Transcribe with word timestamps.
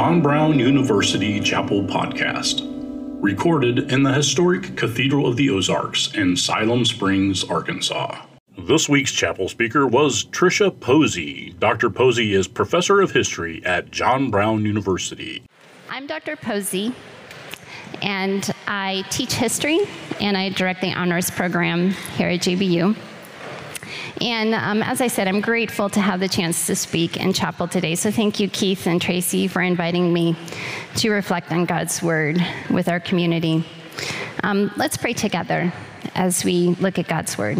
John 0.00 0.22
Brown 0.22 0.58
University 0.58 1.38
Chapel 1.40 1.82
Podcast, 1.82 2.66
recorded 3.22 3.92
in 3.92 4.02
the 4.02 4.14
historic 4.14 4.74
Cathedral 4.74 5.26
of 5.26 5.36
the 5.36 5.50
Ozarks 5.50 6.14
in 6.14 6.38
Siloam 6.38 6.86
Springs, 6.86 7.44
Arkansas. 7.44 8.18
This 8.56 8.88
week's 8.88 9.12
chapel 9.12 9.46
speaker 9.46 9.86
was 9.86 10.24
Tricia 10.24 10.70
Posey. 10.80 11.54
Dr. 11.58 11.90
Posey 11.90 12.32
is 12.32 12.48
professor 12.48 13.02
of 13.02 13.10
history 13.10 13.62
at 13.66 13.90
John 13.90 14.30
Brown 14.30 14.64
University. 14.64 15.42
I'm 15.90 16.06
Dr. 16.06 16.34
Posey, 16.34 16.94
and 18.00 18.50
I 18.66 19.04
teach 19.10 19.34
history 19.34 19.80
and 20.18 20.34
I 20.34 20.48
direct 20.48 20.80
the 20.80 20.94
honors 20.94 21.30
program 21.30 21.90
here 22.16 22.30
at 22.30 22.40
JBU. 22.40 22.96
And 24.20 24.54
um, 24.54 24.82
as 24.82 25.00
I 25.00 25.08
said, 25.08 25.28
I'm 25.28 25.40
grateful 25.40 25.88
to 25.90 26.00
have 26.00 26.20
the 26.20 26.28
chance 26.28 26.66
to 26.66 26.76
speak 26.76 27.16
in 27.16 27.32
chapel 27.32 27.68
today. 27.68 27.94
So 27.94 28.10
thank 28.10 28.40
you, 28.40 28.48
Keith 28.48 28.86
and 28.86 29.00
Tracy, 29.00 29.48
for 29.48 29.62
inviting 29.62 30.12
me 30.12 30.36
to 30.96 31.10
reflect 31.10 31.52
on 31.52 31.64
God's 31.64 32.02
word 32.02 32.44
with 32.70 32.88
our 32.88 33.00
community. 33.00 33.64
Um, 34.42 34.70
let's 34.76 34.96
pray 34.96 35.12
together 35.12 35.72
as 36.14 36.44
we 36.44 36.68
look 36.80 36.98
at 36.98 37.08
God's 37.08 37.36
word. 37.36 37.58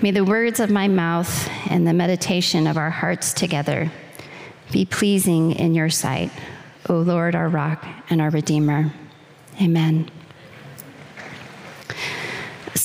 May 0.00 0.12
the 0.12 0.24
words 0.24 0.60
of 0.60 0.70
my 0.70 0.86
mouth 0.86 1.50
and 1.68 1.86
the 1.86 1.92
meditation 1.92 2.66
of 2.66 2.76
our 2.76 2.90
hearts 2.90 3.32
together 3.32 3.90
be 4.70 4.84
pleasing 4.84 5.52
in 5.52 5.74
your 5.74 5.90
sight, 5.90 6.30
O 6.88 6.98
Lord, 6.98 7.34
our 7.34 7.48
rock 7.48 7.84
and 8.08 8.20
our 8.20 8.30
Redeemer. 8.30 8.92
Amen. 9.60 10.10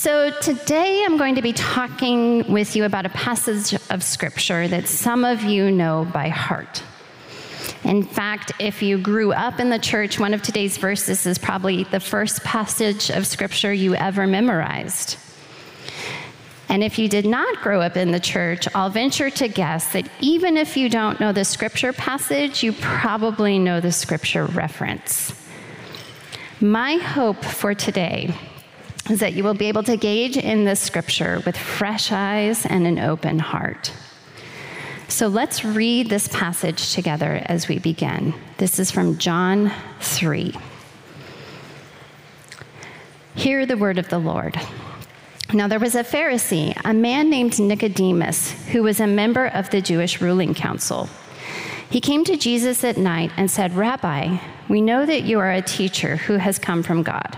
So, 0.04 0.32
today 0.42 1.02
I'm 1.06 1.16
going 1.16 1.36
to 1.36 1.42
be 1.42 1.54
talking 1.54 2.52
with 2.52 2.76
you 2.76 2.84
about 2.84 3.06
a 3.06 3.09
passage 3.09 3.80
of 3.90 4.04
scripture 4.04 4.68
that 4.68 4.90
some 4.90 5.23
of 5.23 5.44
you 5.44 5.72
know 5.72 6.06
by 6.12 6.28
heart. 6.28 6.84
In 7.86 8.04
fact, 8.04 8.52
if 8.59 8.81
you 8.81 8.98
grew 8.98 9.31
up 9.31 9.62
in 9.62 9.70
the 9.70 9.80
church, 9.80 10.20
one 10.20 10.34
of 10.34 10.42
today's 10.42 10.76
verses 10.76 11.26
is 11.26 11.38
probably 11.38 11.86
the 11.86 12.02
first 12.02 12.44
passage 12.44 13.12
of 13.12 13.26
scripture 13.26 13.72
you 13.72 13.96
ever 13.96 14.28
memorized. 14.28 15.18
And 16.68 16.84
if 16.84 17.00
you 17.00 17.08
did 17.08 17.26
not 17.26 17.62
grow 17.62 17.80
up 17.80 17.96
in 17.96 18.12
the 18.12 18.20
church, 18.20 18.68
I'll 18.76 18.90
venture 18.90 19.30
to 19.30 19.48
guess 19.48 19.94
that 19.94 20.09
even 20.20 20.58
if 20.58 20.76
you 20.76 20.90
don't 20.90 21.22
know 21.22 21.31
the 21.31 21.46
scripture 21.46 21.94
passage, 21.94 22.62
you 22.62 22.74
probably 22.74 23.58
know 23.58 23.80
the 23.80 23.94
scripture 23.94 24.48
reference. 24.48 25.34
My 26.59 26.96
hope 26.96 27.46
for 27.46 27.74
today 27.74 28.36
is 29.09 29.20
that 29.20 29.34
you 29.34 29.44
will 29.44 29.54
be 29.54 29.68
able 29.68 29.84
to 29.84 29.98
gauge 29.98 30.38
in 30.38 30.66
this 30.66 30.80
scripture 30.80 31.42
with 31.46 31.58
fresh 31.58 32.12
eyes 32.12 32.66
and 32.66 32.88
an 32.88 33.00
open 33.00 33.40
heart. 33.40 33.92
So 35.09 35.28
let's 35.28 35.66
read 35.66 36.09
this 36.09 36.28
passage 36.30 36.94
together 36.94 37.44
as 37.46 37.68
we 37.68 37.80
begin. 37.80 38.34
This 38.58 38.80
is 38.80 38.90
from 38.92 39.18
John 39.18 39.72
3. 40.00 40.56
Hear 43.36 43.66
the 43.66 43.78
word 43.78 43.98
of 43.98 44.09
the 44.09 44.20
Lord. 44.20 44.59
Now, 45.54 45.68
there 45.68 45.80
was 45.80 45.94
a 45.94 46.04
Pharisee, 46.04 46.76
a 46.84 46.94
man 46.94 47.30
named 47.30 47.59
Nicodemus, 47.59 48.52
who 48.70 48.81
was 48.81 49.00
a 49.00 49.06
member 49.06 49.48
of 49.48 49.70
the 49.70 49.81
Jewish 49.81 50.20
ruling 50.20 50.56
council. 50.56 51.09
He 51.90 52.02
came 52.02 52.24
to 52.25 52.38
Jesus 52.38 52.84
at 52.84 52.97
night 52.97 53.31
and 53.38 53.52
said, 53.52 53.75
Rabbi, 53.75 54.38
we 54.68 54.81
know 54.81 55.06
that 55.06 55.24
you 55.24 55.38
are 55.40 55.52
a 55.52 55.62
teacher 55.62 56.16
who 56.16 56.38
has 56.38 56.58
come 56.58 56.81
from 56.81 57.03
God. 57.03 57.38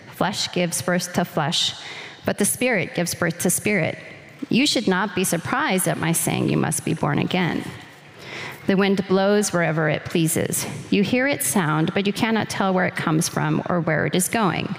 Flesh 0.21 0.51
gives 0.51 0.83
birth 0.83 1.13
to 1.13 1.25
flesh, 1.25 1.73
but 2.25 2.37
the 2.37 2.45
Spirit 2.45 2.93
gives 2.93 3.15
birth 3.15 3.39
to 3.39 3.49
spirit. 3.49 3.97
You 4.49 4.67
should 4.67 4.87
not 4.87 5.15
be 5.15 5.23
surprised 5.23 5.87
at 5.87 5.97
my 5.97 6.11
saying 6.11 6.47
you 6.47 6.57
must 6.57 6.85
be 6.85 6.93
born 6.93 7.17
again. 7.17 7.63
The 8.67 8.77
wind 8.77 9.03
blows 9.07 9.51
wherever 9.51 9.89
it 9.89 10.05
pleases. 10.05 10.67
You 10.91 11.01
hear 11.01 11.25
its 11.25 11.47
sound, 11.47 11.91
but 11.95 12.05
you 12.05 12.13
cannot 12.13 12.51
tell 12.51 12.71
where 12.71 12.85
it 12.85 12.95
comes 12.95 13.27
from 13.27 13.63
or 13.67 13.79
where 13.81 14.05
it 14.05 14.13
is 14.13 14.29
going. 14.29 14.75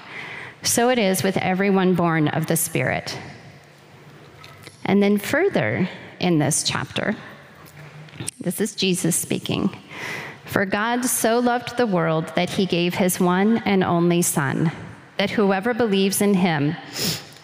So 0.62 0.90
it 0.90 0.98
is 1.00 1.24
with 1.24 1.36
everyone 1.38 1.96
born 1.96 2.28
of 2.28 2.46
the 2.46 2.56
Spirit. 2.56 3.18
And 4.84 5.02
then 5.02 5.18
further 5.18 5.88
in 6.20 6.38
this 6.38 6.62
chapter, 6.62 7.16
this 8.38 8.60
is 8.60 8.76
Jesus 8.76 9.16
speaking. 9.16 9.76
For 10.44 10.64
God 10.64 11.04
so 11.04 11.40
loved 11.40 11.76
the 11.76 11.88
world 11.88 12.32
that 12.36 12.50
he 12.50 12.64
gave 12.64 12.94
his 12.94 13.18
one 13.18 13.58
and 13.64 13.82
only 13.82 14.22
Son 14.22 14.70
that 15.22 15.30
whoever 15.30 15.72
believes 15.72 16.20
in 16.20 16.34
him 16.34 16.74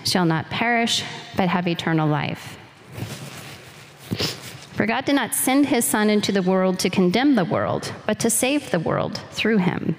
shall 0.05 0.25
not 0.25 0.51
perish, 0.51 1.05
but 1.37 1.49
have 1.49 1.69
eternal 1.69 2.09
life. 2.09 2.59
For 4.73 4.85
God 4.85 5.05
did 5.05 5.15
not 5.15 5.33
send 5.33 5.67
his 5.67 5.85
Son 5.85 6.11
into 6.11 6.33
the 6.33 6.43
world 6.43 6.81
to 6.81 6.91
condemn 6.91 7.37
the 7.37 7.45
world, 7.45 7.95
but 8.05 8.19
to 8.19 8.31
save 8.31 8.73
the 8.73 8.81
world 8.81 9.21
through 9.31 9.59
him. 9.59 9.95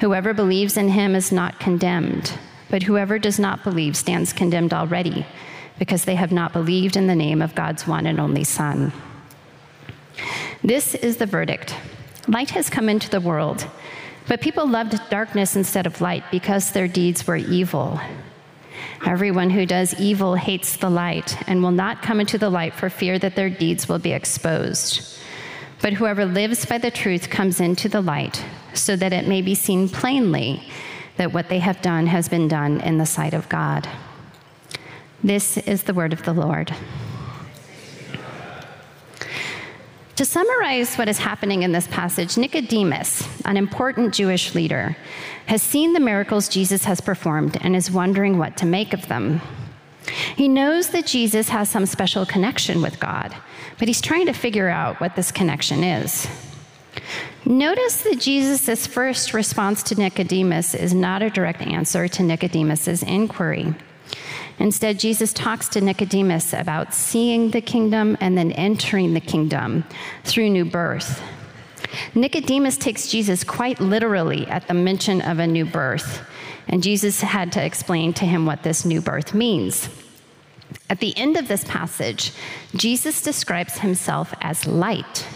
Whoever 0.00 0.34
believes 0.34 0.76
in 0.76 0.90
him 0.90 1.14
is 1.14 1.32
not 1.32 1.58
condemned, 1.58 2.34
but 2.68 2.82
whoever 2.82 3.18
does 3.18 3.38
not 3.38 3.64
believe 3.64 3.96
stands 3.96 4.34
condemned 4.34 4.74
already, 4.74 5.24
because 5.78 6.04
they 6.04 6.16
have 6.16 6.30
not 6.30 6.52
believed 6.52 6.94
in 6.94 7.06
the 7.06 7.16
name 7.16 7.40
of 7.40 7.54
God's 7.54 7.86
one 7.86 8.04
and 8.04 8.20
only 8.20 8.44
Son. 8.44 8.92
This 10.62 10.94
is 10.94 11.16
the 11.16 11.24
verdict 11.24 11.74
light 12.28 12.50
has 12.50 12.68
come 12.68 12.90
into 12.90 13.08
the 13.08 13.22
world 13.22 13.66
but 14.28 14.40
people 14.40 14.68
loved 14.68 15.00
darkness 15.10 15.56
instead 15.56 15.86
of 15.86 16.00
light 16.00 16.22
because 16.30 16.70
their 16.70 16.86
deeds 16.86 17.26
were 17.26 17.36
evil. 17.36 17.98
Everyone 19.06 19.50
who 19.50 19.64
does 19.64 19.98
evil 19.98 20.34
hates 20.34 20.76
the 20.76 20.90
light 20.90 21.36
and 21.48 21.62
will 21.62 21.70
not 21.70 22.02
come 22.02 22.20
into 22.20 22.36
the 22.36 22.50
light 22.50 22.74
for 22.74 22.90
fear 22.90 23.18
that 23.18 23.36
their 23.36 23.50
deeds 23.50 23.88
will 23.88 23.98
be 23.98 24.12
exposed. 24.12 25.18
But 25.80 25.94
whoever 25.94 26.24
lives 26.24 26.66
by 26.66 26.78
the 26.78 26.90
truth 26.90 27.30
comes 27.30 27.60
into 27.60 27.88
the 27.88 28.00
light 28.00 28.44
so 28.74 28.96
that 28.96 29.12
it 29.12 29.28
may 29.28 29.42
be 29.42 29.54
seen 29.54 29.88
plainly 29.88 30.62
that 31.16 31.32
what 31.32 31.48
they 31.48 31.60
have 31.60 31.80
done 31.80 32.06
has 32.06 32.28
been 32.28 32.48
done 32.48 32.80
in 32.80 32.98
the 32.98 33.06
sight 33.06 33.34
of 33.34 33.48
God. 33.48 33.88
This 35.22 35.56
is 35.58 35.84
the 35.84 35.94
word 35.94 36.12
of 36.12 36.24
the 36.24 36.32
Lord. 36.32 36.74
To 40.18 40.24
summarize 40.24 40.96
what 40.96 41.08
is 41.08 41.18
happening 41.18 41.62
in 41.62 41.70
this 41.70 41.86
passage, 41.86 42.36
Nicodemus, 42.36 43.22
an 43.44 43.56
important 43.56 44.12
Jewish 44.12 44.52
leader, 44.52 44.96
has 45.46 45.62
seen 45.62 45.92
the 45.92 46.00
miracles 46.00 46.48
Jesus 46.48 46.82
has 46.86 47.00
performed 47.00 47.56
and 47.60 47.76
is 47.76 47.88
wondering 47.88 48.36
what 48.36 48.56
to 48.56 48.66
make 48.66 48.92
of 48.92 49.06
them. 49.06 49.40
He 50.34 50.48
knows 50.48 50.88
that 50.88 51.06
Jesus 51.06 51.50
has 51.50 51.70
some 51.70 51.86
special 51.86 52.26
connection 52.26 52.82
with 52.82 52.98
God, 52.98 53.32
but 53.78 53.86
he's 53.86 54.00
trying 54.00 54.26
to 54.26 54.32
figure 54.32 54.68
out 54.68 55.00
what 55.00 55.14
this 55.14 55.30
connection 55.30 55.84
is. 55.84 56.26
Notice 57.44 58.02
that 58.02 58.18
Jesus' 58.18 58.88
first 58.88 59.32
response 59.32 59.84
to 59.84 59.94
Nicodemus 59.94 60.74
is 60.74 60.92
not 60.92 61.22
a 61.22 61.30
direct 61.30 61.62
answer 61.62 62.08
to 62.08 62.24
Nicodemus' 62.24 63.04
inquiry. 63.04 63.72
Instead, 64.58 64.98
Jesus 64.98 65.32
talks 65.32 65.68
to 65.68 65.80
Nicodemus 65.80 66.52
about 66.52 66.92
seeing 66.92 67.50
the 67.50 67.60
kingdom 67.60 68.16
and 68.20 68.36
then 68.36 68.52
entering 68.52 69.14
the 69.14 69.20
kingdom 69.20 69.84
through 70.24 70.50
new 70.50 70.64
birth. 70.64 71.22
Nicodemus 72.14 72.76
takes 72.76 73.08
Jesus 73.08 73.44
quite 73.44 73.80
literally 73.80 74.46
at 74.48 74.66
the 74.68 74.74
mention 74.74 75.20
of 75.22 75.38
a 75.38 75.46
new 75.46 75.64
birth, 75.64 76.26
and 76.66 76.82
Jesus 76.82 77.20
had 77.20 77.52
to 77.52 77.64
explain 77.64 78.12
to 78.14 78.26
him 78.26 78.46
what 78.46 78.62
this 78.62 78.84
new 78.84 79.00
birth 79.00 79.32
means. 79.32 79.88
At 80.90 81.00
the 81.00 81.16
end 81.16 81.36
of 81.36 81.48
this 81.48 81.64
passage, 81.64 82.32
Jesus 82.74 83.22
describes 83.22 83.78
himself 83.78 84.34
as 84.40 84.66
light, 84.66 85.26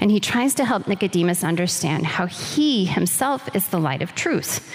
and 0.00 0.10
he 0.10 0.20
tries 0.20 0.54
to 0.54 0.64
help 0.64 0.86
Nicodemus 0.86 1.44
understand 1.44 2.06
how 2.06 2.26
he 2.26 2.84
himself 2.84 3.54
is 3.54 3.68
the 3.68 3.80
light 3.80 4.02
of 4.02 4.14
truth, 4.14 4.66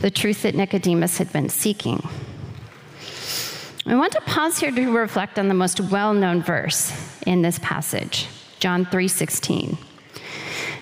the 0.00 0.10
truth 0.10 0.42
that 0.42 0.54
Nicodemus 0.54 1.18
had 1.18 1.32
been 1.32 1.48
seeking. 1.48 2.06
I 3.86 3.96
want 3.96 4.12
to 4.12 4.20
pause 4.22 4.58
here 4.58 4.70
to 4.70 4.96
reflect 4.96 5.38
on 5.38 5.48
the 5.48 5.54
most 5.54 5.78
well-known 5.78 6.42
verse 6.42 6.90
in 7.26 7.42
this 7.42 7.58
passage, 7.58 8.26
John 8.58 8.86
3:16. 8.86 9.76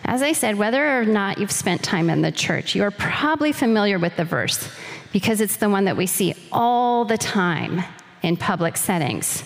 As 0.04 0.22
I 0.22 0.32
said, 0.32 0.56
whether 0.56 1.00
or 1.00 1.04
not 1.04 1.38
you've 1.38 1.50
spent 1.50 1.82
time 1.82 2.08
in 2.10 2.22
the 2.22 2.31
church, 2.31 2.76
you 2.76 2.84
are 2.84 2.93
probably 2.93 3.50
familiar 3.50 3.99
with 3.99 4.16
the 4.16 4.25
verse 4.25 4.69
because 5.12 5.40
it's 5.40 5.56
the 5.56 5.69
one 5.69 5.84
that 5.87 5.96
we 5.96 6.06
see 6.06 6.34
all 6.52 7.04
the 7.04 7.19
time 7.19 7.82
in 8.22 8.37
public 8.37 8.76
settings. 8.76 9.43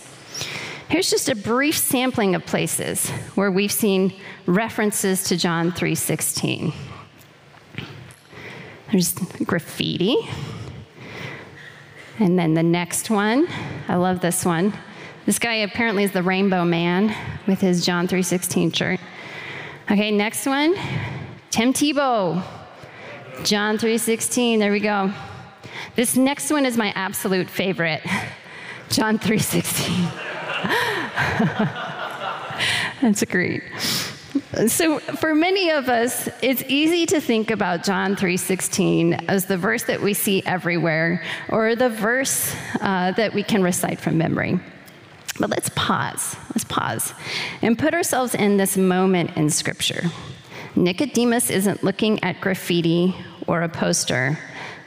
Here's 0.90 1.08
just 1.08 1.30
a 1.30 1.34
brief 1.34 1.78
sampling 1.78 2.34
of 2.34 2.44
places 2.44 3.08
where 3.36 3.50
we've 3.50 3.72
seen 3.72 4.12
references 4.44 5.24
to 5.24 5.36
John 5.36 5.72
3:16. 5.72 6.74
There's 8.92 9.14
graffiti. 9.46 10.18
And 12.18 12.38
then 12.38 12.54
the 12.54 12.62
next 12.62 13.10
one, 13.10 13.46
I 13.88 13.96
love 13.96 14.20
this 14.20 14.44
one. 14.44 14.72
This 15.26 15.38
guy 15.38 15.54
apparently 15.54 16.04
is 16.04 16.12
the 16.12 16.22
rainbow 16.22 16.64
man 16.64 17.14
with 17.46 17.60
his 17.60 17.84
John 17.84 18.06
3:16 18.08 18.72
shirt. 18.72 19.00
Okay, 19.90 20.10
next 20.10 20.46
one. 20.46 20.74
Tim 21.50 21.72
Tebow. 21.72 22.42
John 23.44 23.76
3:16. 23.76 24.58
There 24.58 24.72
we 24.72 24.80
go. 24.80 25.12
This 25.94 26.16
next 26.16 26.50
one 26.50 26.64
is 26.64 26.76
my 26.76 26.92
absolute 26.94 27.50
favorite. 27.50 28.02
John 28.88 29.18
3:16. 29.18 30.10
That's 33.02 33.24
great. 33.24 33.62
So 34.66 34.98
for 34.98 35.34
many 35.34 35.70
of 35.70 35.88
us, 35.88 36.28
it's 36.42 36.62
easy 36.68 37.06
to 37.06 37.20
think 37.20 37.50
about 37.50 37.84
John 37.84 38.16
3:16 38.16 39.28
as 39.28 39.46
the 39.46 39.56
verse 39.56 39.84
that 39.84 40.02
we 40.02 40.14
see 40.14 40.42
everywhere 40.44 41.22
or 41.48 41.76
the 41.76 41.88
verse 41.88 42.54
uh, 42.80 43.12
that 43.12 43.34
we 43.34 43.42
can 43.42 43.62
recite 43.62 44.00
from 44.00 44.18
memory. 44.18 44.58
But 45.38 45.50
let's 45.50 45.68
pause. 45.70 46.36
Let's 46.50 46.64
pause 46.64 47.12
and 47.62 47.78
put 47.78 47.94
ourselves 47.94 48.34
in 48.34 48.56
this 48.56 48.76
moment 48.76 49.36
in 49.36 49.50
scripture. 49.50 50.10
Nicodemus 50.74 51.50
isn't 51.50 51.82
looking 51.84 52.22
at 52.22 52.40
graffiti 52.40 53.14
or 53.46 53.62
a 53.62 53.68
poster. 53.68 54.38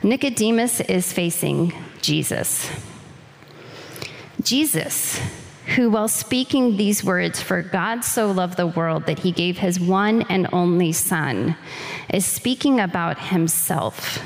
Nicodemus 0.04 0.80
is 0.81 1.12
facing 1.12 1.74
Jesus. 2.01 2.69
Jesus, 4.42 5.19
who, 5.75 5.89
while 5.89 6.07
speaking 6.07 6.77
these 6.77 7.04
words, 7.04 7.42
for 7.42 7.62
God 7.62 8.04
so 8.04 8.31
loved 8.31 8.57
the 8.57 8.68
world 8.68 9.06
that 9.06 9.19
he 9.19 9.31
gave 9.31 9.57
his 9.57 9.80
one 9.80 10.24
and 10.24 10.48
only 10.51 10.92
Son, 10.92 11.56
is 12.13 12.25
speaking 12.25 12.80
about 12.80 13.19
himself. 13.19 14.19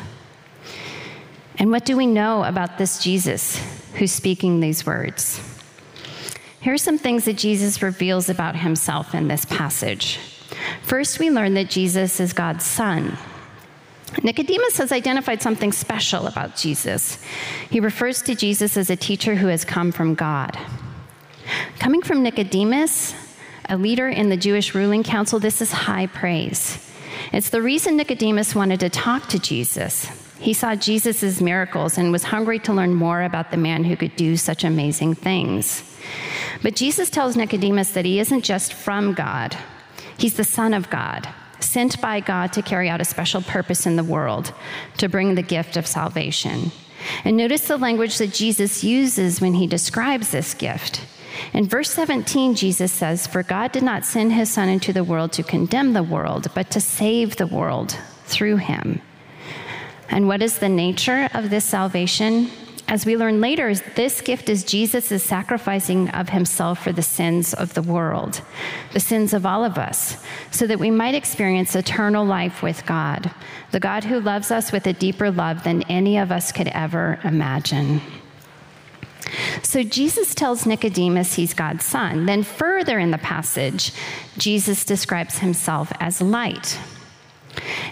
And 1.57 1.69
what 1.69 1.86
do 1.86 1.98
we 1.98 2.07
know 2.07 2.44
about 2.44 2.78
this 2.78 3.04
Jesus 3.04 3.62
who's 3.95 4.12
speaking 4.12 4.60
these 4.60 4.86
words? 4.86 5.42
Here 6.62 6.74
are 6.74 6.78
some 6.78 6.98
things 6.98 7.25
that 7.25 7.38
Jesus 7.38 7.81
reveals 7.81 8.30
about 8.30 8.56
himself 8.56 9.13
in 9.13 9.28
this 9.28 9.44
passage. 9.46 10.19
First, 10.81 11.19
we 11.19 11.30
learn 11.30 11.56
that 11.56 11.69
Jesus 11.69 12.19
is 12.19 12.31
God's 12.31 12.66
Son. 12.66 13.18
Nicodemus 14.22 14.78
has 14.78 14.92
identified 14.92 15.42
something 15.42 15.72
special 15.72 16.28
about 16.28 16.56
Jesus. 16.56 17.22
He 17.69 17.80
refers 17.80 18.22
to 18.22 18.36
Jesus 18.36 18.78
as 18.78 18.89
a 18.89 18.96
teacher 18.96 19.36
who 19.36 19.48
has 19.48 19.66
come 19.66 19.92
from 19.92 20.16
God. 20.16 20.57
Coming 21.80 22.01
from 22.01 22.24
Nicodemus, 22.24 23.13
a 23.69 23.77
leader 23.77 24.10
in 24.10 24.30
the 24.30 24.38
Jewish 24.38 24.75
ruling 24.75 25.04
council, 25.04 25.39
this 25.39 25.62
is 25.62 25.71
high 25.71 26.07
praise. 26.07 26.77
It's 27.31 27.50
the 27.50 27.62
reason 27.62 27.98
Nicodemus 27.98 28.56
wanted 28.56 28.80
to 28.81 28.89
talk 28.89 29.27
to 29.30 29.39
Jesus. 29.39 30.07
He 30.39 30.54
saw 30.54 30.75
Jesus' 30.75 31.39
miracles 31.39 31.98
and 31.98 32.12
was 32.12 32.24
hungry 32.24 32.60
to 32.60 32.74
learn 32.74 32.94
more 32.94 33.24
about 33.24 33.51
the 33.51 33.57
man 33.57 33.83
who 33.83 33.95
could 33.95 34.15
do 34.15 34.36
such 34.36 34.63
amazing 34.63 35.15
things. 35.15 35.83
But 36.62 36.75
Jesus 36.75 37.10
tells 37.10 37.38
Nicodemus 37.38 37.92
that 37.92 38.06
he 38.06 38.19
isn't 38.19 38.44
just 38.44 38.74
from 38.74 39.13
God, 39.13 39.57
he's 40.18 40.36
the 40.36 40.44
Son 40.44 40.74
of 40.74 40.89
God 40.89 41.27
sent 41.63 42.00
by 42.01 42.19
God 42.19 42.54
to 42.54 42.62
carry 42.62 42.89
out 42.89 43.01
a 43.01 43.06
special 43.06 43.42
purpose 43.42 43.86
in 43.86 43.95
the 43.95 44.04
world, 44.04 44.54
to 44.98 45.10
bring 45.10 45.36
the 45.36 45.42
gift 45.42 45.77
of 45.77 45.88
salvation. 45.88 46.71
And 47.24 47.36
notice 47.36 47.68
the 47.68 47.77
language 47.77 48.18
that 48.18 48.33
Jesus 48.33 48.83
uses 48.83 49.42
when 49.42 49.56
he 49.56 49.68
describes 49.68 50.31
this 50.31 50.54
gift. 50.54 51.01
In 51.53 51.68
verse 51.68 51.89
17, 51.91 52.56
Jesus 52.56 52.91
says, 52.91 53.27
For 53.27 53.44
God 53.44 53.71
did 53.71 53.83
not 53.83 54.06
send 54.06 54.33
his 54.33 54.51
Son 54.51 54.69
into 54.69 54.94
the 54.94 55.03
world 55.03 55.31
to 55.33 55.44
condemn 55.44 55.94
the 55.94 56.03
world, 56.03 56.47
but 56.53 56.71
to 56.71 56.81
save 56.81 57.35
the 57.35 57.47
world 57.47 57.97
through 58.25 58.57
him. 58.57 59.01
And 60.09 60.27
what 60.27 60.41
is 60.41 60.59
the 60.59 60.69
nature 60.69 61.30
of 61.33 61.50
this 61.50 61.65
salvation? 61.65 62.50
as 62.88 63.06
we 63.06 63.18
learn 63.18 63.39
later, 63.41 63.74
this 63.74 64.21
gift 64.21 64.50
is 64.50 64.63
Jesus' 64.63 65.24
sacrificing 65.24 66.09
of 66.09 66.30
himself 66.30 66.83
for 66.83 66.91
the 66.91 67.01
sins 67.01 67.53
of 67.53 67.74
the 67.74 67.81
world, 67.81 68.41
the 68.91 69.00
sins 69.00 69.33
of 69.33 69.45
all 69.45 69.63
of 69.63 69.77
us, 69.77 70.21
so 70.51 70.68
that 70.68 70.79
we 70.79 70.91
might 70.91 71.15
experience 71.15 71.75
eternal 71.75 72.25
life 72.25 72.62
with 72.62 72.86
God, 72.86 73.31
the 73.71 73.79
God 73.79 74.03
who 74.03 74.19
loves 74.19 74.51
us 74.51 74.71
with 74.71 74.86
a 74.86 74.94
deeper 74.94 75.31
love 75.31 75.63
than 75.63 75.83
any 75.83 76.18
of 76.18 76.31
us 76.31 76.51
could 76.51 76.68
ever 76.68 77.19
imagine. 77.24 78.01
So 79.62 79.84
Jesus 79.84 80.36
tells 80.36 80.66
Nicodemus 80.66 81.36
he's 81.36 81.54
God's 81.54 81.86
son. 81.86 82.25
Then, 82.25 82.44
further 82.44 83.00
in 83.00 83.12
the 83.12 83.18
passage, 83.18 83.92
Jesus 84.38 84.86
describes 84.86 85.40
himself 85.40 85.92
as 86.00 86.22
light. 86.22 86.80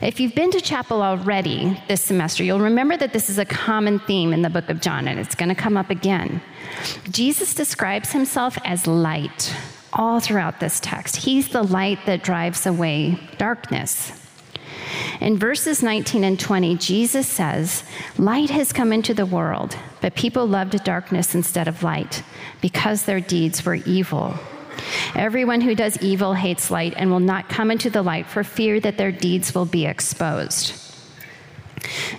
If 0.01 0.19
you've 0.19 0.36
been 0.36 0.51
to 0.51 0.62
chapel 0.62 1.04
already 1.04 1.80
this 1.88 2.01
semester, 2.01 2.44
you'll 2.44 2.60
remember 2.60 2.98
that 2.98 3.13
this 3.13 3.30
is 3.30 3.38
a 3.38 3.45
common 3.45 4.00
theme 4.00 4.33
in 4.33 4.42
the 4.42 4.50
book 4.50 4.69
of 4.69 4.81
John, 4.81 5.07
and 5.07 5.19
it's 5.19 5.36
going 5.36 5.50
to 5.50 5.56
come 5.56 5.78
up 5.78 5.89
again. 5.89 6.42
Jesus 7.10 7.54
describes 7.54 8.12
himself 8.12 8.57
as 8.66 8.88
light 8.88 9.56
all 9.94 10.19
throughout 10.19 10.60
this 10.60 10.80
text. 10.80 11.18
He's 11.18 11.50
the 11.50 11.63
light 11.63 12.00
that 12.06 12.24
drives 12.24 12.66
away 12.66 13.19
darkness. 13.38 14.20
In 15.21 15.38
verses 15.38 15.83
19 15.83 16.23
and 16.23 16.39
20, 16.39 16.77
Jesus 16.77 17.27
says, 17.27 17.83
Light 18.18 18.50
has 18.50 18.73
come 18.73 18.91
into 18.91 19.13
the 19.13 19.25
world, 19.25 19.77
but 20.01 20.15
people 20.15 20.47
loved 20.47 20.83
darkness 20.83 21.35
instead 21.35 21.68
of 21.68 21.83
light 21.83 22.23
because 22.59 23.03
their 23.03 23.19
deeds 23.19 23.63
were 23.63 23.75
evil. 23.75 24.33
Everyone 25.13 25.62
who 25.62 25.75
does 25.75 26.01
evil 26.01 26.33
hates 26.33 26.71
light 26.71 26.95
and 26.97 27.12
will 27.12 27.19
not 27.19 27.50
come 27.50 27.69
into 27.69 27.91
the 27.91 28.01
light 28.01 28.25
for 28.25 28.44
fear 28.44 28.79
that 28.79 28.97
their 28.97 29.12
deeds 29.12 29.53
will 29.53 29.65
be 29.65 29.85
exposed. 29.85 30.73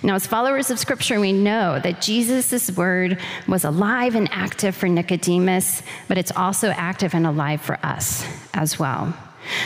Now, 0.01 0.15
as 0.15 0.25
followers 0.25 0.71
of 0.71 0.79
Scripture, 0.79 1.19
we 1.19 1.33
know 1.33 1.79
that 1.79 2.01
Jesus' 2.01 2.71
word 2.71 3.19
was 3.49 3.65
alive 3.65 4.15
and 4.15 4.29
active 4.31 4.77
for 4.77 4.87
Nicodemus, 4.87 5.83
but 6.07 6.17
it's 6.17 6.31
also 6.31 6.69
active 6.69 7.13
and 7.13 7.27
alive 7.27 7.61
for 7.61 7.77
us 7.83 8.25
as 8.53 8.79
well. 8.79 9.13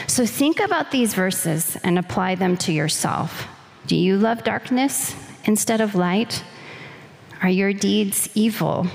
So 0.08 0.26
think 0.26 0.60
about 0.60 0.92
these 0.92 1.14
verses 1.14 1.78
and 1.84 2.00
apply 2.00 2.36
them 2.36 2.58
to 2.58 2.72
yourself. 2.72 3.48
Do 3.86 3.96
you 3.96 4.18
love 4.18 4.44
darkness 4.44 5.16
instead 5.46 5.82
of 5.82 5.96
light? 5.96 6.44
Are 7.42 7.50
your 7.50 7.74
deeds 7.74 8.30
evil? 8.36 8.88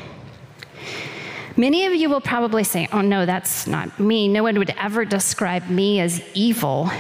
Many 1.56 1.86
of 1.86 1.94
you 1.94 2.08
will 2.08 2.20
probably 2.20 2.64
say, 2.64 2.88
Oh, 2.92 3.02
no, 3.02 3.26
that's 3.26 3.66
not 3.66 3.98
me. 4.00 4.28
No 4.28 4.42
one 4.42 4.58
would 4.58 4.74
ever 4.78 5.04
describe 5.04 5.68
me 5.68 6.00
as 6.00 6.22
evil. 6.34 6.90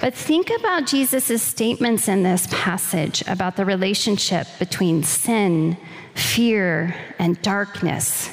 But 0.00 0.14
think 0.14 0.50
about 0.50 0.86
Jesus' 0.86 1.42
statements 1.42 2.08
in 2.08 2.22
this 2.22 2.46
passage 2.50 3.22
about 3.26 3.56
the 3.56 3.64
relationship 3.64 4.46
between 4.58 5.02
sin, 5.02 5.76
fear, 6.14 6.94
and 7.18 7.40
darkness. 7.42 8.28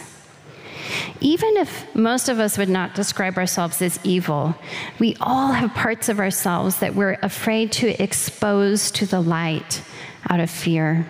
Even 1.19 1.57
if 1.57 1.93
most 1.95 2.29
of 2.29 2.39
us 2.39 2.57
would 2.57 2.69
not 2.69 2.95
describe 2.95 3.37
ourselves 3.37 3.81
as 3.81 3.99
evil, 4.03 4.55
we 4.99 5.15
all 5.19 5.51
have 5.51 5.73
parts 5.73 6.09
of 6.09 6.19
ourselves 6.19 6.77
that 6.79 6.95
we're 6.95 7.17
afraid 7.21 7.71
to 7.73 8.01
expose 8.01 8.91
to 8.91 9.05
the 9.05 9.21
light 9.21 9.81
out 10.29 10.39
of 10.39 10.49
fear. 10.49 11.05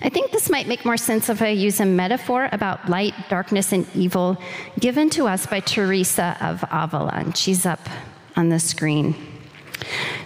I 0.00 0.08
think 0.08 0.30
this 0.30 0.50
might 0.50 0.66
make 0.66 0.84
more 0.84 0.96
sense 0.96 1.28
if 1.28 1.42
I 1.42 1.48
use 1.48 1.80
a 1.80 1.86
metaphor 1.86 2.48
about 2.52 2.88
light, 2.88 3.14
darkness, 3.28 3.72
and 3.72 3.86
evil 3.94 4.36
given 4.78 5.10
to 5.10 5.26
us 5.26 5.46
by 5.46 5.60
Teresa 5.60 6.36
of 6.40 6.64
Avila. 6.70 7.12
And 7.14 7.36
she's 7.36 7.66
up 7.66 7.88
on 8.36 8.48
the 8.48 8.58
screen. 8.58 9.31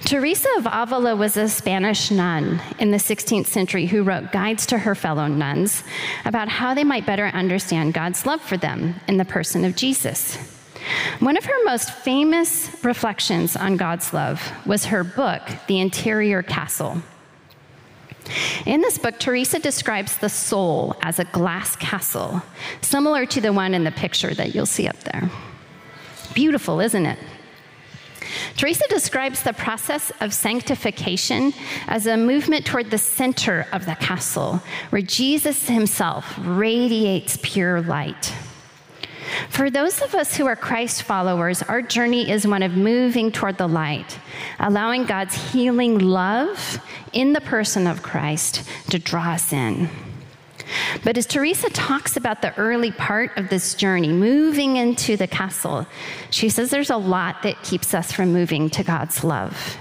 Teresa 0.05 0.49
of 0.59 0.67
Avila 0.71 1.17
was 1.17 1.37
a 1.37 1.49
Spanish 1.49 2.11
nun 2.11 2.61
in 2.79 2.91
the 2.91 2.97
16th 2.97 3.47
century 3.47 3.87
who 3.87 4.03
wrote 4.03 4.31
guides 4.33 4.67
to 4.67 4.79
her 4.79 4.95
fellow 4.95 5.27
nuns 5.27 5.83
about 6.25 6.49
how 6.49 6.75
they 6.75 6.85
might 6.85 7.07
better 7.07 7.27
understand 7.27 7.95
God's 7.95 8.25
love 8.25 8.41
for 8.41 8.57
them 8.57 8.95
in 9.09 9.17
the 9.17 9.25
person 9.25 9.65
of 9.65 9.75
Jesus. 9.75 10.37
One 11.19 11.37
of 11.37 11.45
her 11.45 11.65
most 11.65 11.91
famous 11.91 12.71
reflections 12.85 13.57
on 13.57 13.77
God's 13.77 14.13
love 14.13 14.53
was 14.65 14.87
her 14.87 15.03
book, 15.03 15.43
The 15.67 15.81
Interior 15.81 16.43
Castle. 16.43 17.03
In 18.65 18.81
this 18.81 18.99
book, 18.99 19.19
Teresa 19.19 19.59
describes 19.59 20.17
the 20.19 20.29
soul 20.29 20.97
as 21.03 21.19
a 21.19 21.25
glass 21.25 21.77
castle, 21.77 22.43
similar 22.81 23.27
to 23.27 23.41
the 23.41 23.53
one 23.53 23.75
in 23.75 23.85
the 23.85 23.93
picture 23.93 24.35
that 24.35 24.55
you'll 24.55 24.67
see 24.67 24.89
up 24.89 24.99
there. 25.01 25.31
Beautiful, 26.35 26.81
isn't 26.81 27.07
it? 27.07 27.19
Teresa 28.57 28.85
describes 28.89 29.43
the 29.43 29.53
process 29.53 30.13
of 30.21 30.33
sanctification 30.33 31.53
as 31.87 32.07
a 32.07 32.17
movement 32.17 32.67
toward 32.67 32.91
the 32.91 32.99
center 32.99 33.67
of 33.73 33.87
the 33.87 33.95
castle, 33.97 34.63
where 34.91 35.03
Jesus 35.03 35.69
himself 35.69 36.39
radiates 36.43 37.39
pure 37.43 37.81
light. 37.83 38.33
For 39.49 39.71
those 39.71 40.01
of 40.03 40.15
us 40.15 40.37
who 40.37 40.47
are 40.47 40.57
Christ 40.57 41.03
followers, 41.03 41.63
our 41.63 41.83
journey 41.83 42.31
is 42.31 42.47
one 42.47 42.63
of 42.63 42.77
moving 42.77 43.33
toward 43.33 43.59
the 43.59 43.67
light, 43.67 44.19
allowing 44.59 45.05
God's 45.05 45.53
healing 45.53 45.99
love 45.99 46.81
in 47.13 47.33
the 47.33 47.41
person 47.41 47.87
of 47.87 48.03
Christ 48.03 48.63
to 48.91 48.99
draw 48.99 49.33
us 49.33 49.53
in. 49.53 49.89
But 51.05 51.17
as 51.17 51.27
Teresa 51.27 51.71
talks 51.71 52.17
about 52.17 52.43
the 52.43 52.57
early 52.57 52.91
part 52.91 53.37
of 53.37 53.49
this 53.49 53.75
journey, 53.75 54.09
moving 54.09 54.77
into 54.77 55.17
the 55.17 55.27
castle, 55.27 55.87
she 56.31 56.49
says 56.49 56.71
there's 56.71 56.91
a 56.91 56.97
lot 56.97 57.43
that 57.43 57.63
keeps 57.63 57.95
us 57.95 58.13
from 58.13 58.33
moving 58.33 58.71
to 58.71 58.83
God's 58.83 59.23
love. 59.23 59.77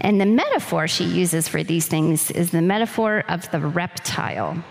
And 0.00 0.20
the 0.20 0.26
metaphor 0.26 0.88
she 0.88 1.04
uses 1.04 1.48
for 1.48 1.62
these 1.62 1.86
things 1.86 2.30
is 2.30 2.50
the 2.50 2.62
metaphor 2.62 3.24
of 3.28 3.50
the 3.50 3.60
reptile. 3.60 4.62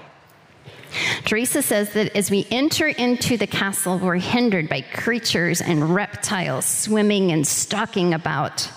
Teresa 1.25 1.61
says 1.61 1.93
that 1.93 2.15
as 2.15 2.29
we 2.29 2.45
enter 2.51 2.87
into 2.87 3.37
the 3.37 3.47
castle, 3.47 3.97
we're 3.97 4.15
hindered 4.15 4.69
by 4.69 4.81
creatures 4.81 5.61
and 5.61 5.95
reptiles 5.95 6.65
swimming 6.65 7.31
and 7.31 7.47
stalking 7.47 8.13
about. 8.13 8.69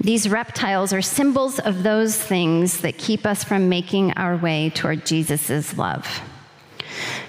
These 0.00 0.28
reptiles 0.28 0.92
are 0.92 1.02
symbols 1.02 1.58
of 1.58 1.82
those 1.82 2.16
things 2.16 2.80
that 2.82 2.98
keep 2.98 3.26
us 3.26 3.42
from 3.42 3.68
making 3.68 4.12
our 4.12 4.36
way 4.36 4.70
toward 4.70 5.04
Jesus' 5.04 5.76
love. 5.76 6.20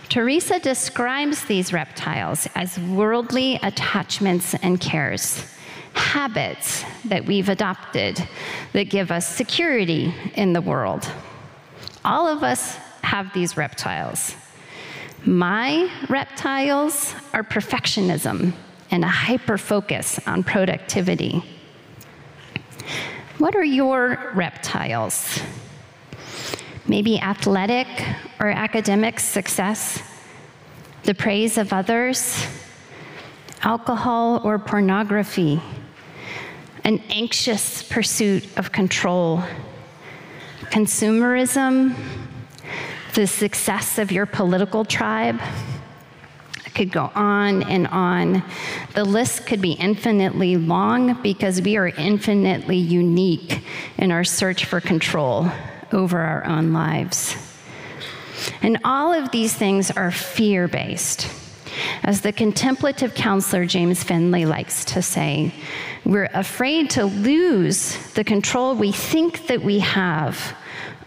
Teresa 0.08 0.60
describes 0.60 1.46
these 1.46 1.74
reptiles 1.74 2.48
as 2.56 2.80
worldly 2.80 3.56
attachments 3.62 4.54
and 4.56 4.80
cares, 4.80 5.46
habits 5.94 6.84
that 7.06 7.26
we've 7.26 7.50
adopted 7.50 8.22
that 8.74 8.90
give 8.90 9.12
us 9.12 9.28
security 9.28 10.14
in 10.36 10.54
the 10.54 10.62
world. 10.62 11.10
All 12.06 12.28
of 12.28 12.44
us 12.44 12.76
have 13.04 13.34
these 13.34 13.58
reptiles. 13.58 14.36
My 15.26 15.92
reptiles 16.10 17.14
are 17.34 17.44
perfectionism 17.44 18.54
and 18.92 19.04
a 19.04 19.08
hyper 19.08 19.58
focus 19.58 20.20
on 20.28 20.44
productivity. 20.44 21.44
What 23.40 23.56
are 23.56 23.64
your 23.64 24.34
reptiles? 24.36 25.40
Maybe 26.90 27.22
athletic 27.22 27.88
or 28.38 28.50
academic 28.50 29.22
success, 29.22 30.04
the 31.04 31.14
praise 31.14 31.58
of 31.58 31.72
others, 31.72 32.46
alcohol 33.64 34.42
or 34.44 34.60
pornography, 34.60 35.62
an 36.84 37.02
anxious 37.10 37.82
pursuit 37.82 38.46
of 38.58 38.74
control, 38.74 39.42
consumerism, 40.64 41.96
the 43.14 43.26
success 43.26 43.98
of 43.98 44.12
your 44.12 44.26
political 44.26 44.84
tribe. 44.84 45.40
Could 46.80 46.94
go 46.94 47.12
on 47.14 47.64
and 47.64 47.88
on. 47.88 48.42
The 48.96 49.04
list 49.04 49.46
could 49.46 49.62
be 49.62 49.74
infinitely 49.74 50.56
long 50.56 51.22
because 51.22 51.62
we 51.62 51.76
are 51.76 51.90
infinitely 51.90 52.78
unique 52.78 53.62
in 53.98 54.14
our 54.14 54.24
search 54.24 54.64
for 54.64 54.80
control 54.80 55.52
over 55.92 56.18
our 56.18 56.46
own 56.46 56.72
lives. 56.72 57.36
And 58.62 58.78
all 58.86 59.12
of 59.12 59.30
these 59.32 59.54
things 59.54 59.92
are 59.92 60.10
fear 60.10 60.70
based. 60.70 61.30
As 62.02 62.22
the 62.22 62.32
contemplative 62.32 63.14
counselor 63.14 63.66
James 63.66 64.02
Finley 64.02 64.46
likes 64.46 64.86
to 64.86 65.02
say, 65.02 65.54
we're 66.06 66.30
afraid 66.34 66.92
to 66.92 67.04
lose 67.04 67.98
the 68.14 68.24
control 68.24 68.74
we 68.74 68.94
think 68.94 69.48
that 69.48 69.62
we 69.62 69.80
have 69.80 70.56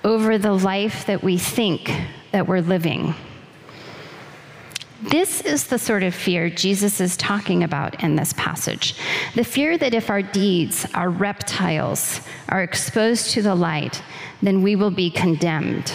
over 0.05 0.37
the 0.37 0.52
life 0.52 1.07
that 1.07 1.23
we 1.23 1.38
think 1.38 1.91
that 2.33 2.47
we're 2.47 2.61
living. 2.61 3.14
This 5.02 5.40
is 5.40 5.64
the 5.64 5.80
sort 5.80 6.04
of 6.04 6.14
fear 6.14 6.49
Jesus 6.49 7.00
is 7.00 7.16
talking 7.16 7.64
about 7.64 8.04
in 8.04 8.14
this 8.14 8.32
passage. 8.35 8.94
The 9.35 9.42
fear 9.42 9.76
that 9.76 9.94
if 9.94 10.09
our 10.09 10.23
deeds, 10.23 10.87
our 10.94 11.11
reptiles, 11.11 12.21
are 12.49 12.62
exposed 12.62 13.30
to 13.32 13.42
the 13.42 13.56
light, 13.56 14.00
then 14.42 14.62
we 14.62 14.76
will 14.76 14.92
be 14.92 15.11
condemned. 15.11 15.92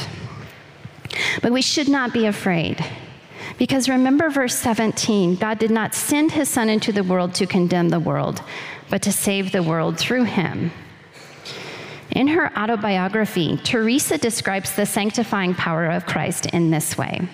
But 1.41 1.53
we 1.53 1.61
should 1.61 1.87
not 1.87 2.11
be 2.11 2.25
afraid. 2.25 2.85
Because 3.57 3.87
remember 3.87 4.29
verse 4.29 4.55
17 4.55 5.35
God 5.37 5.57
did 5.57 5.71
not 5.71 5.95
send 5.95 6.33
his 6.33 6.49
Son 6.49 6.67
into 6.67 6.91
the 6.91 7.03
world 7.03 7.33
to 7.35 7.45
condemn 7.45 7.87
the 7.87 8.01
world, 8.01 8.41
but 8.89 9.01
to 9.03 9.13
save 9.13 9.53
the 9.53 9.63
world 9.63 9.97
through 9.97 10.25
him. 10.25 10.71
In 12.11 12.27
her 12.27 12.51
autobiography, 12.59 13.57
Teresa 13.63 14.17
describes 14.17 14.75
the 14.75 14.85
sanctifying 14.85 15.55
power 15.55 15.85
of 15.85 16.05
Christ 16.05 16.47
in 16.47 16.71
this 16.71 16.97
way 16.97 17.29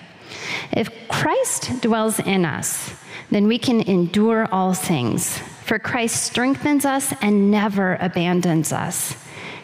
If 0.72 1.08
Christ 1.08 1.80
dwells 1.80 2.18
in 2.20 2.44
us, 2.44 2.92
then 3.30 3.46
we 3.46 3.58
can 3.58 3.80
endure 3.80 4.48
all 4.52 4.74
things, 4.74 5.38
for 5.38 5.78
Christ 5.78 6.22
strengthens 6.22 6.84
us 6.84 7.12
and 7.20 7.50
never 7.50 7.96
abandons 8.00 8.72
us. 8.72 9.16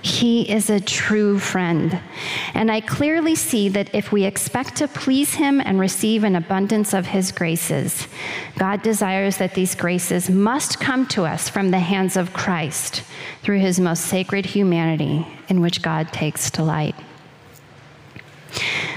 He 0.03 0.51
is 0.51 0.71
a 0.71 0.81
true 0.81 1.39
friend. 1.39 2.01
And 2.55 2.73
I 2.73 2.81
clearly 2.81 3.35
see 3.35 3.69
that 3.69 3.95
if 3.95 4.11
we 4.11 4.25
expect 4.25 4.77
to 4.77 4.89
please 4.89 5.35
Him 5.35 5.61
and 5.61 5.79
receive 5.79 6.25
an 6.25 6.37
abundance 6.37 6.95
of 6.95 7.07
His 7.07 7.33
graces, 7.33 8.09
God 8.59 8.83
desires 8.83 9.37
that 9.37 9.55
these 9.55 9.75
graces 9.75 10.31
must 10.31 10.81
come 10.81 11.07
to 11.09 11.25
us 11.25 11.51
from 11.51 11.71
the 11.71 11.81
hands 11.81 12.17
of 12.17 12.33
Christ 12.33 13.03
through 13.43 13.59
His 13.59 13.79
most 13.79 14.07
sacred 14.07 14.47
humanity, 14.47 15.27
in 15.49 15.61
which 15.61 15.83
God 15.83 16.13
takes 16.13 16.51
delight. 16.51 16.95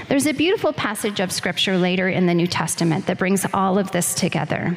There's 0.08 0.26
a 0.26 0.34
beautiful 0.34 0.72
passage 0.72 1.18
of 1.20 1.32
scripture 1.32 1.78
later 1.78 2.08
in 2.08 2.26
the 2.26 2.34
New 2.34 2.46
Testament 2.46 3.06
that 3.06 3.18
brings 3.18 3.46
all 3.54 3.78
of 3.78 3.90
this 3.92 4.14
together. 4.14 4.76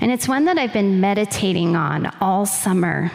And 0.00 0.12
it's 0.12 0.28
one 0.28 0.44
that 0.44 0.58
I've 0.58 0.72
been 0.72 1.00
meditating 1.00 1.76
on 1.76 2.06
all 2.20 2.44
summer. 2.44 3.10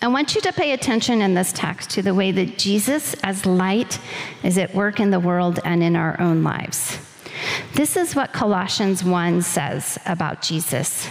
I 0.00 0.08
want 0.08 0.34
you 0.34 0.40
to 0.42 0.52
pay 0.52 0.72
attention 0.72 1.20
in 1.20 1.34
this 1.34 1.52
text 1.52 1.90
to 1.90 2.02
the 2.02 2.14
way 2.14 2.30
that 2.32 2.58
Jesus, 2.58 3.14
as 3.22 3.44
light, 3.44 3.98
is 4.44 4.56
at 4.56 4.74
work 4.74 5.00
in 5.00 5.10
the 5.10 5.20
world 5.20 5.58
and 5.64 5.82
in 5.82 5.96
our 5.96 6.18
own 6.20 6.44
lives. 6.44 6.98
This 7.74 7.96
is 7.96 8.14
what 8.14 8.32
Colossians 8.32 9.02
1 9.02 9.42
says 9.42 9.98
about 10.06 10.42
Jesus. 10.42 11.08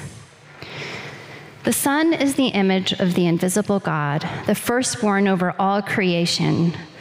The 1.65 1.73
Son 1.73 2.13
is 2.13 2.35
the 2.35 2.47
image 2.47 2.93
of 2.93 3.15
the 3.15 3.27
invisible 3.27 3.79
God, 3.79 4.27
the 4.45 4.55
firstborn 4.55 5.27
over 5.27 5.53
all 5.59 5.81
creation. 5.81 6.73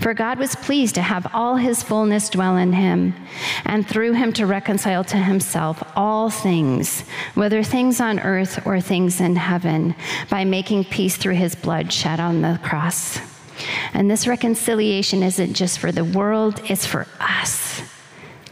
For 0.00 0.14
God 0.14 0.38
was 0.38 0.54
pleased 0.56 0.94
to 0.96 1.02
have 1.02 1.26
all 1.34 1.56
his 1.56 1.82
fullness 1.82 2.28
dwell 2.28 2.56
in 2.56 2.72
him, 2.72 3.14
and 3.64 3.86
through 3.86 4.12
him 4.12 4.32
to 4.34 4.46
reconcile 4.46 5.04
to 5.04 5.16
himself 5.16 5.82
all 5.96 6.30
things, 6.30 7.02
whether 7.34 7.62
things 7.62 8.00
on 8.00 8.20
earth 8.20 8.66
or 8.66 8.80
things 8.80 9.20
in 9.20 9.36
heaven, 9.36 9.94
by 10.30 10.44
making 10.44 10.84
peace 10.84 11.16
through 11.16 11.34
his 11.34 11.54
blood 11.54 11.92
shed 11.92 12.20
on 12.20 12.42
the 12.42 12.58
cross. 12.62 13.18
And 13.94 14.10
this 14.10 14.26
reconciliation 14.26 15.22
isn't 15.22 15.54
just 15.54 15.78
for 15.78 15.92
the 15.92 16.04
world, 16.04 16.60
it's 16.68 16.86
for 16.86 17.06
us. 17.20 17.82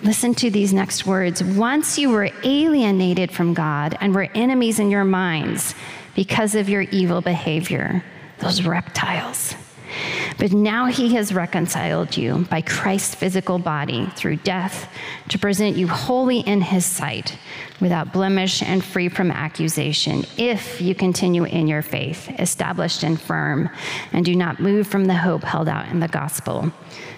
Listen 0.03 0.35
to 0.37 0.51
these 0.51 0.73
next 0.73 1.05
words. 1.05 1.45
Once 1.45 1.99
you 1.99 2.11
were 2.11 2.31
alienated 2.43 3.31
from 3.31 3.53
God 3.53 3.99
and 4.01 4.15
were 4.15 4.29
enemies 4.35 4.79
in 4.79 4.91
your 4.91 5.05
minds 5.05 5.75
because 6.15 6.55
of 6.55 6.69
your 6.69 6.83
evil 6.83 7.21
behavior, 7.21 8.03
those 8.39 8.63
reptiles. 8.63 9.55
But 10.41 10.53
now 10.55 10.87
he 10.87 11.15
has 11.17 11.35
reconciled 11.35 12.17
you 12.17 12.47
by 12.49 12.63
Christ's 12.63 13.15
physical 13.15 13.59
body 13.59 14.07
through 14.17 14.37
death 14.37 14.91
to 15.29 15.39
present 15.39 15.77
you 15.77 15.87
wholly 15.87 16.39
in 16.39 16.63
his 16.63 16.87
sight, 16.87 17.37
without 17.79 18.15
blemish 18.15 18.63
and 18.63 18.83
free 18.83 19.11
from 19.11 19.31
accusation, 19.31 20.25
if 20.39 20.81
you 20.81 20.95
continue 20.95 21.45
in 21.45 21.67
your 21.67 21.83
faith, 21.83 22.31
established 22.41 23.03
and 23.03 23.21
firm, 23.21 23.69
and 24.15 24.25
do 24.25 24.35
not 24.35 24.61
move 24.61 24.87
from 24.87 25.05
the 25.05 25.15
hope 25.15 25.45
held 25.45 25.69
out 25.69 25.89
in 25.89 26.01
the 26.01 26.09
gospel. 26.09 26.73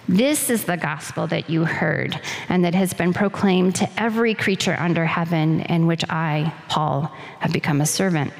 This 0.08 0.50
is 0.50 0.64
the 0.64 0.76
gospel 0.76 1.28
that 1.28 1.48
you 1.48 1.64
heard 1.64 2.20
and 2.48 2.64
that 2.64 2.74
has 2.74 2.92
been 2.92 3.12
proclaimed 3.12 3.76
to 3.76 3.88
every 3.96 4.34
creature 4.34 4.76
under 4.80 5.06
heaven, 5.06 5.60
in 5.60 5.86
which 5.86 6.04
I, 6.10 6.52
Paul, 6.68 7.02
have 7.38 7.52
become 7.52 7.80
a 7.80 7.86
servant. 7.86 8.32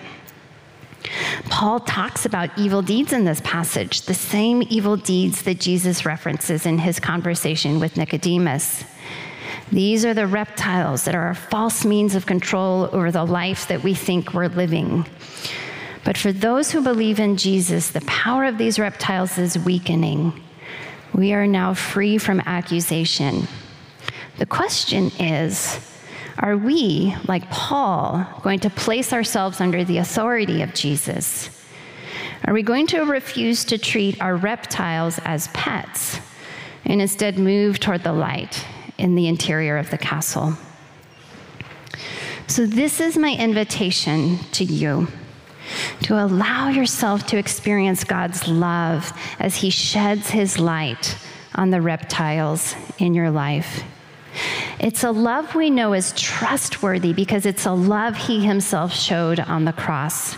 Paul 1.48 1.80
talks 1.80 2.24
about 2.26 2.56
evil 2.58 2.82
deeds 2.82 3.12
in 3.12 3.24
this 3.24 3.40
passage, 3.42 4.02
the 4.02 4.14
same 4.14 4.62
evil 4.68 4.96
deeds 4.96 5.42
that 5.42 5.60
Jesus 5.60 6.06
references 6.06 6.66
in 6.66 6.78
his 6.78 7.00
conversation 7.00 7.80
with 7.80 7.96
Nicodemus. 7.96 8.84
These 9.70 10.04
are 10.04 10.14
the 10.14 10.26
reptiles 10.26 11.04
that 11.04 11.14
are 11.14 11.30
a 11.30 11.34
false 11.34 11.84
means 11.84 12.14
of 12.14 12.26
control 12.26 12.88
over 12.92 13.10
the 13.10 13.24
life 13.24 13.68
that 13.68 13.82
we 13.82 13.94
think 13.94 14.34
we're 14.34 14.48
living. 14.48 15.06
But 16.04 16.18
for 16.18 16.32
those 16.32 16.70
who 16.70 16.82
believe 16.82 17.20
in 17.20 17.36
Jesus, 17.36 17.90
the 17.90 18.00
power 18.02 18.44
of 18.44 18.58
these 18.58 18.78
reptiles 18.78 19.38
is 19.38 19.58
weakening. 19.58 20.42
We 21.14 21.32
are 21.32 21.46
now 21.46 21.74
free 21.74 22.18
from 22.18 22.40
accusation. 22.40 23.46
The 24.38 24.46
question 24.46 25.12
is 25.18 25.91
are 26.42 26.56
we, 26.56 27.14
like 27.28 27.48
Paul, 27.50 28.26
going 28.42 28.58
to 28.60 28.70
place 28.70 29.12
ourselves 29.12 29.60
under 29.60 29.84
the 29.84 29.98
authority 29.98 30.60
of 30.62 30.74
Jesus? 30.74 31.48
Are 32.44 32.52
we 32.52 32.64
going 32.64 32.88
to 32.88 33.04
refuse 33.04 33.64
to 33.66 33.78
treat 33.78 34.20
our 34.20 34.34
reptiles 34.34 35.20
as 35.24 35.46
pets 35.54 36.18
and 36.84 37.00
instead 37.00 37.38
move 37.38 37.78
toward 37.78 38.02
the 38.02 38.12
light 38.12 38.66
in 38.98 39.14
the 39.14 39.28
interior 39.28 39.78
of 39.78 39.90
the 39.90 39.98
castle? 39.98 40.54
So, 42.48 42.66
this 42.66 43.00
is 43.00 43.16
my 43.16 43.36
invitation 43.36 44.38
to 44.50 44.64
you 44.64 45.06
to 46.02 46.22
allow 46.22 46.68
yourself 46.70 47.24
to 47.28 47.38
experience 47.38 48.02
God's 48.02 48.48
love 48.48 49.16
as 49.38 49.54
He 49.54 49.70
sheds 49.70 50.30
His 50.30 50.58
light 50.58 51.16
on 51.54 51.70
the 51.70 51.80
reptiles 51.80 52.74
in 52.98 53.14
your 53.14 53.30
life. 53.30 53.84
It's 54.78 55.04
a 55.04 55.10
love 55.10 55.54
we 55.54 55.70
know 55.70 55.92
is 55.92 56.12
trustworthy 56.12 57.12
because 57.12 57.46
it's 57.46 57.66
a 57.66 57.72
love 57.72 58.16
He 58.16 58.44
Himself 58.44 58.92
showed 58.92 59.40
on 59.40 59.64
the 59.64 59.72
cross. 59.72 60.36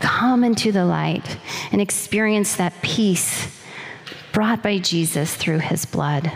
Come 0.00 0.44
into 0.44 0.72
the 0.72 0.84
light 0.84 1.38
and 1.70 1.80
experience 1.80 2.56
that 2.56 2.80
peace 2.82 3.60
brought 4.32 4.62
by 4.62 4.78
Jesus 4.78 5.34
through 5.34 5.58
His 5.58 5.84
blood. 5.84 6.32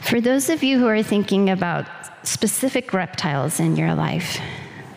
For 0.00 0.20
those 0.20 0.48
of 0.50 0.62
you 0.62 0.78
who 0.78 0.86
are 0.86 1.02
thinking 1.02 1.50
about 1.50 1.86
specific 2.22 2.92
reptiles 2.92 3.58
in 3.58 3.76
your 3.76 3.94
life, 3.94 4.40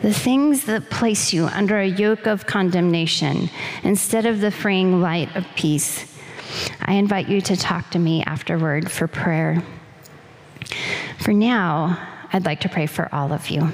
the 0.02 0.14
things 0.14 0.66
that 0.66 0.90
place 0.90 1.34
you 1.34 1.46
under 1.48 1.80
a 1.80 1.88
yoke 1.88 2.28
of 2.28 2.46
condemnation 2.46 3.50
instead 3.84 4.26
of 4.26 4.42
the 4.42 4.52
freeing 4.52 5.02
light 5.02 5.36
of 5.36 5.46
peace, 5.56 6.15
I 6.82 6.94
invite 6.94 7.28
you 7.28 7.42
to 7.42 7.56
talk 7.56 7.92
to 7.92 8.00
me 8.00 8.24
afterward 8.24 8.92
for 8.92 9.08
prayer. 9.08 9.64
For 11.20 11.34
now, 11.34 11.98
I'd 12.34 12.46
like 12.46 12.62
to 12.62 12.70
pray 12.70 12.86
for 12.86 13.10
all 13.14 13.32
of 13.34 13.50
you. 13.50 13.70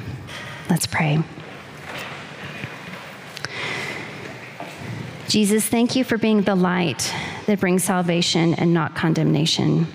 Let's 0.70 0.88
pray. 0.88 1.20
Jesus, 5.28 5.66
thank 5.66 5.96
you 5.96 6.04
for 6.04 6.18
being 6.18 6.42
the 6.42 6.56
light 6.56 7.14
that 7.46 7.60
brings 7.60 7.84
salvation 7.84 8.54
and 8.56 8.74
not 8.74 8.96
condemnation. 8.96 9.88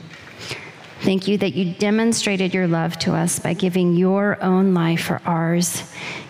Thank 1.00 1.28
you 1.28 1.38
that 1.38 1.54
you 1.54 1.74
demonstrated 1.74 2.54
your 2.54 2.66
love 2.66 2.98
to 3.00 3.14
us 3.14 3.38
by 3.38 3.52
giving 3.52 3.94
your 3.94 4.42
own 4.42 4.72
life 4.72 5.04
for 5.04 5.20
ours, 5.26 5.82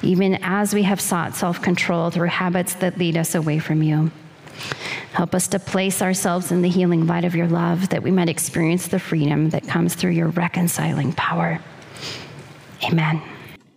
even 0.03 0.39
as 0.43 0.75
we 0.75 0.83
have 0.83 1.01
sought 1.01 1.37
self 1.37 1.63
control 1.63 2.11
through 2.11 2.29
habits 2.29 2.75
that 2.75 2.99
lead 2.99 3.17
us 3.17 3.35
away 3.35 3.59
from 3.61 3.83
you. 3.83 4.11
Help 5.17 5.35
us 5.35 5.49
to 5.49 5.59
place 5.59 6.03
ourselves 6.03 6.53
in 6.53 6.61
the 6.61 6.69
healing 6.69 7.07
light 7.07 7.25
of 7.25 7.35
your 7.35 7.49
love 7.49 7.89
that 7.89 8.03
we 8.03 8.11
might 8.11 8.29
experience 8.29 8.89
the 8.89 8.99
freedom 8.99 9.49
that 9.49 9.67
comes 9.67 9.95
through 9.95 10.11
your 10.11 10.29
reconciling 10.29 11.11
power. 11.15 11.59
Amen. 12.85 13.23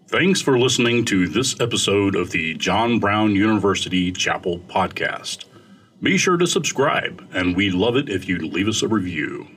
Thanks 0.10 0.42
for 0.42 0.60
listening 0.60 1.06
to 1.06 1.30
this 1.30 1.58
episode 1.62 2.18
of 2.18 2.32
the 2.32 2.56
John 2.56 3.00
Brown 3.00 3.36
University 3.36 4.12
Chapel 4.12 4.60
Podcast. 4.68 5.46
Be 6.04 6.18
sure 6.18 6.36
to 6.36 6.46
subscribe, 6.46 7.26
and 7.32 7.56
we'd 7.56 7.74
love 7.74 7.96
it 7.96 8.10
if 8.10 8.28
you'd 8.28 8.44
leave 8.44 8.68
us 8.68 8.82
a 8.82 8.90
review. 8.90 9.48